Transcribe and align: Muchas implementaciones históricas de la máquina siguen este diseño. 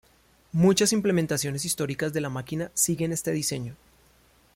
Muchas 0.53 0.93
implementaciones 0.93 1.63
históricas 1.63 2.11
de 2.11 2.21
la 2.21 2.29
máquina 2.29 2.71
siguen 2.73 3.11
este 3.11 3.29
diseño. 3.33 3.75